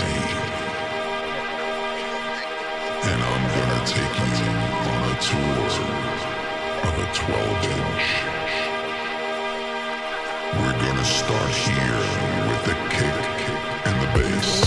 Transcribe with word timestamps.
and 3.02 3.20
I'm 3.24 3.44
gonna 3.56 3.82
take 3.86 4.16
you 4.20 4.52
on 4.92 5.02
a 5.08 5.16
tour 5.24 5.72
of 6.84 6.94
a 7.00 7.08
12 7.16 7.64
inch. 7.78 8.06
We're 10.54 10.80
gonna 10.86 11.06
start 11.06 11.52
here 11.52 12.02
with 12.50 12.62
the 12.66 12.76
kick 12.90 13.28
and 13.86 13.96
the 14.02 14.08
bass. 14.20 14.67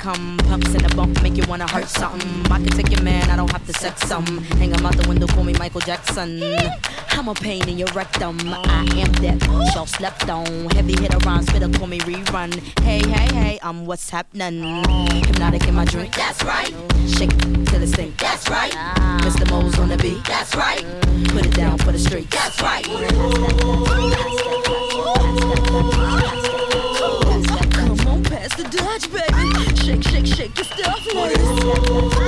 come. 0.00 0.38
Pumps 0.48 0.74
in 0.74 0.82
the 0.82 0.92
bump 0.96 1.22
make 1.22 1.36
you 1.36 1.44
wanna 1.46 1.70
hurt 1.70 1.88
something. 1.88 2.50
I 2.50 2.58
can 2.58 2.68
take 2.68 2.90
your 2.90 3.02
man, 3.02 3.28
I 3.30 3.36
don't 3.36 3.50
have 3.52 3.66
to 3.66 3.72
sex 3.74 4.02
something. 4.08 4.38
Hang 4.58 4.72
him 4.72 4.86
out 4.86 4.96
the 4.96 5.06
window, 5.08 5.26
call 5.26 5.44
me 5.44 5.52
Michael 5.54 5.82
Jackson. 5.82 6.42
I'm 7.10 7.28
a 7.28 7.34
pain 7.34 7.68
in 7.68 7.76
your 7.78 7.88
rectum. 7.88 8.38
I 8.48 8.82
am 9.04 9.12
that 9.24 9.38
y'all 9.74 9.86
slept 9.86 10.28
on. 10.30 10.70
Heavy 10.70 10.94
hitter 11.00 11.28
on 11.28 11.44
better 11.44 11.68
call 11.78 11.86
me 11.86 11.98
rerun. 12.00 12.50
Hey, 12.80 13.00
hey, 13.06 13.34
hey, 13.34 13.58
I'm 13.62 13.84
what's 13.84 14.08
happening. 14.08 14.84
Hypnotic 15.26 15.68
in 15.68 15.74
my 15.74 15.84
drink, 15.84 16.14
that's 16.14 16.42
right. 16.44 16.72
Shake 17.06 17.36
till 17.66 17.82
it 17.82 17.88
stink, 17.88 18.16
that's 18.16 18.48
right. 18.48 18.72
Mr. 19.26 19.48
Mo's 19.50 19.78
on 19.78 19.88
the 19.88 19.98
beat, 19.98 20.24
that's 20.24 20.54
right. 20.56 20.84
Put 21.28 21.44
it 21.44 21.54
down 21.54 21.76
for 21.78 21.92
the 21.92 21.98
street, 21.98 22.30
that's 22.30 22.60
right. 22.62 22.86
Thank 31.72 32.14
you. 32.14 32.19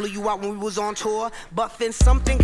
Flew 0.00 0.08
you 0.08 0.30
out 0.30 0.40
when 0.40 0.52
we 0.52 0.56
was 0.56 0.78
on 0.78 0.94
tour, 0.94 1.30
but 1.54 1.78
then 1.78 1.92
something 1.92 2.39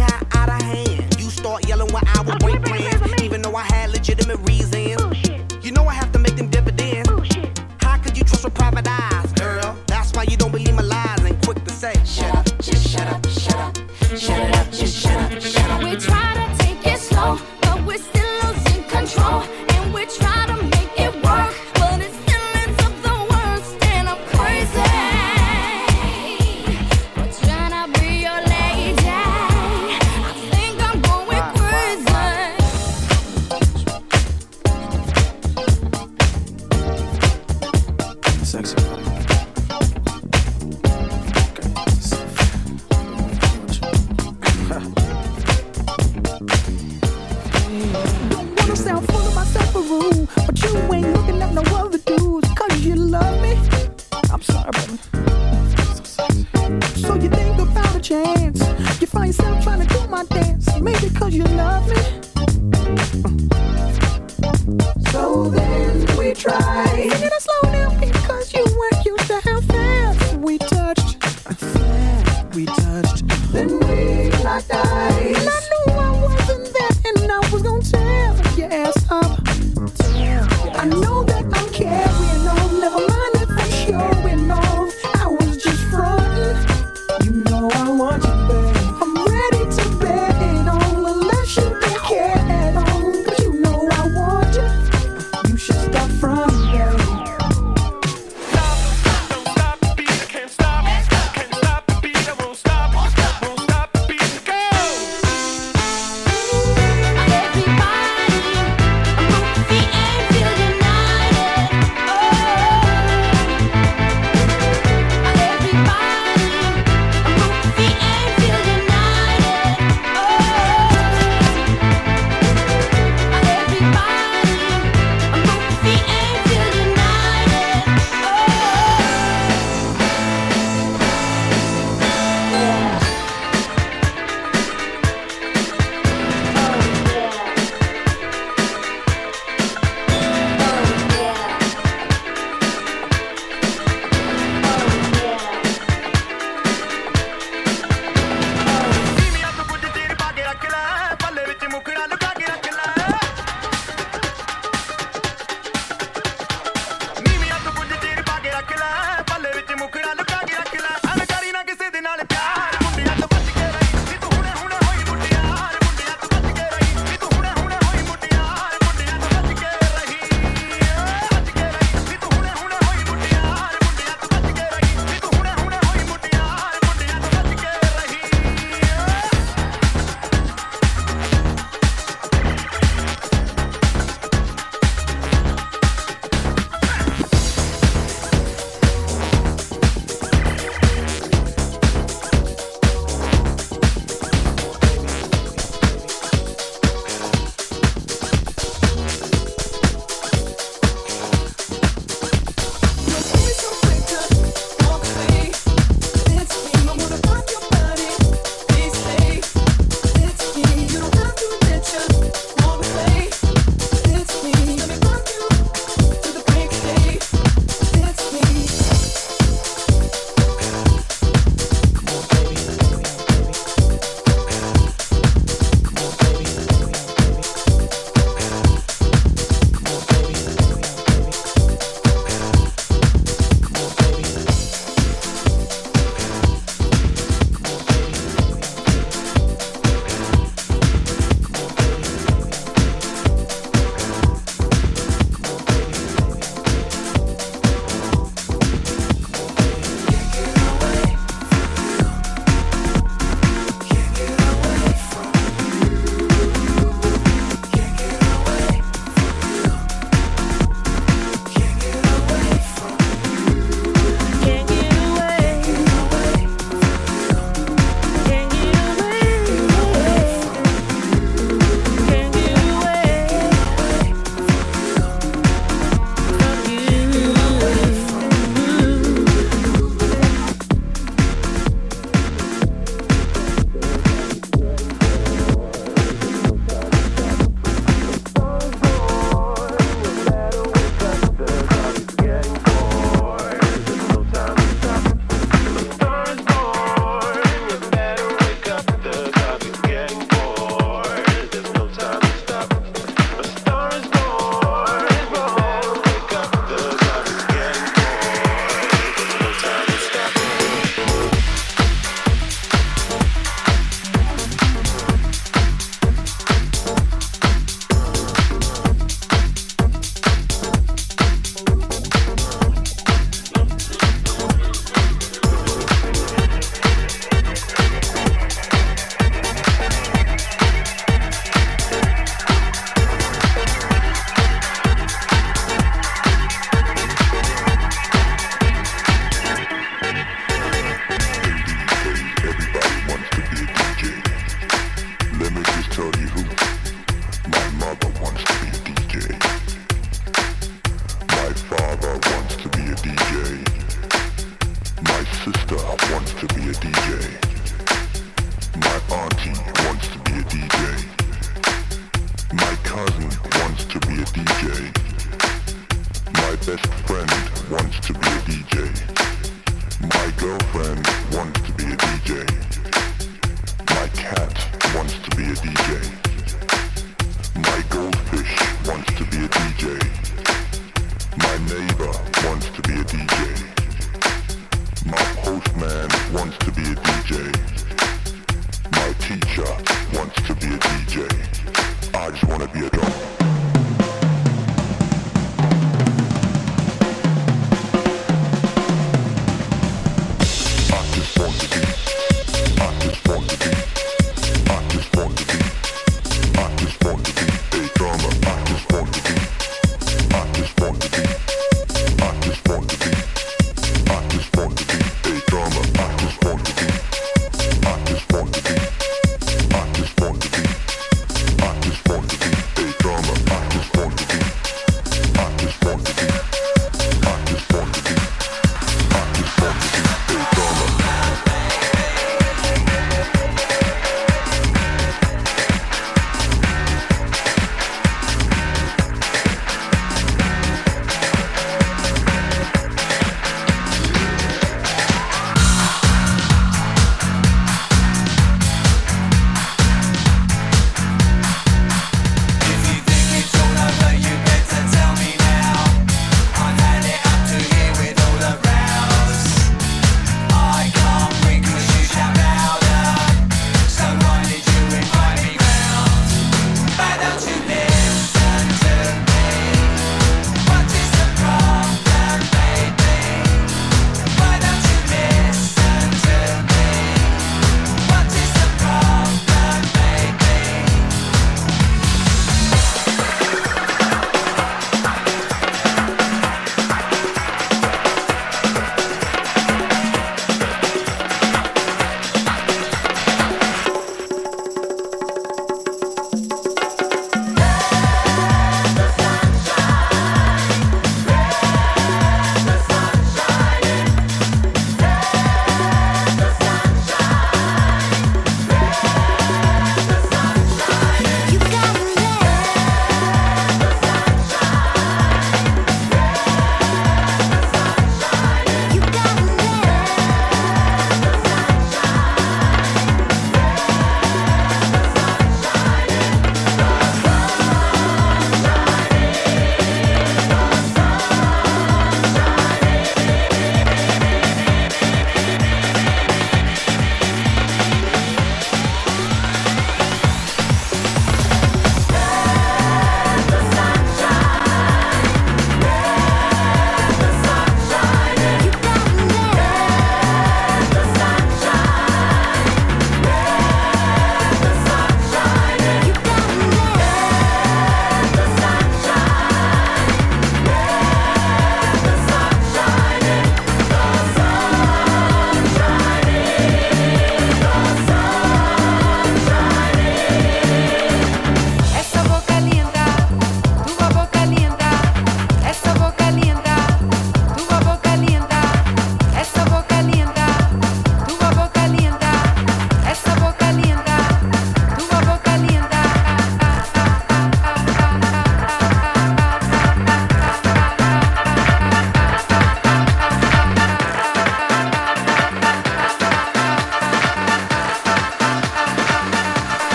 to 390.44 390.55
be 390.55 390.75
a 390.75 390.95